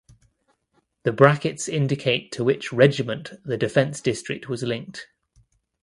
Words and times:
The 1.03 1.11
brackets 1.11 1.67
indicate 1.69 2.31
to 2.31 2.43
which 2.43 2.73
regiment 2.73 3.33
the 3.45 3.55
defence 3.55 4.01
district 4.01 4.49
was 4.49 4.63
linked. 4.63 5.05